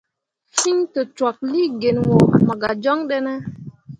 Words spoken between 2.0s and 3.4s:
wo mo gah joŋ ɗene?